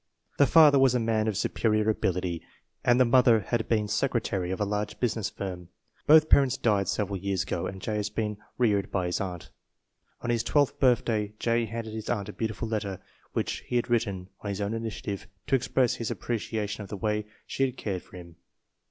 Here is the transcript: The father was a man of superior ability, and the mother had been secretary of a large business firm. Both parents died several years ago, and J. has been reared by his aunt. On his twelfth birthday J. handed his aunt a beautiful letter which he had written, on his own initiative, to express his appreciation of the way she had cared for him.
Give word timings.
The 0.39 0.47
father 0.47 0.79
was 0.79 0.95
a 0.95 0.99
man 0.99 1.27
of 1.27 1.37
superior 1.37 1.87
ability, 1.87 2.41
and 2.83 2.99
the 2.99 3.05
mother 3.05 3.41
had 3.41 3.69
been 3.69 3.87
secretary 3.87 4.49
of 4.49 4.59
a 4.59 4.65
large 4.65 4.99
business 4.99 5.29
firm. 5.29 5.69
Both 6.07 6.27
parents 6.27 6.57
died 6.57 6.87
several 6.87 7.17
years 7.17 7.43
ago, 7.43 7.67
and 7.67 7.79
J. 7.79 7.97
has 7.97 8.09
been 8.09 8.39
reared 8.57 8.89
by 8.91 9.05
his 9.05 9.21
aunt. 9.21 9.51
On 10.21 10.31
his 10.31 10.41
twelfth 10.41 10.79
birthday 10.79 11.33
J. 11.37 11.65
handed 11.67 11.93
his 11.93 12.09
aunt 12.09 12.29
a 12.29 12.33
beautiful 12.33 12.67
letter 12.67 12.99
which 13.33 13.59
he 13.67 13.75
had 13.75 13.91
written, 13.91 14.29
on 14.39 14.49
his 14.49 14.59
own 14.59 14.73
initiative, 14.73 15.27
to 15.45 15.53
express 15.53 15.93
his 15.93 16.09
appreciation 16.09 16.81
of 16.81 16.89
the 16.89 16.97
way 16.97 17.27
she 17.45 17.61
had 17.67 17.77
cared 17.77 18.01
for 18.01 18.15
him. 18.17 18.37